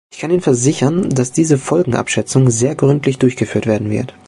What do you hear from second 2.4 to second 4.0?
sehr gründlich durchgeführt werden